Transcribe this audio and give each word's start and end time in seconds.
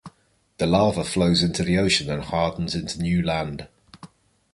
The 0.57 0.65
lava 0.65 1.03
flows 1.03 1.43
into 1.43 1.63
the 1.63 1.77
ocean 1.77 2.09
and 2.09 2.23
hardens 2.23 2.73
into 2.73 2.99
new 3.03 3.21
land. 3.21 3.67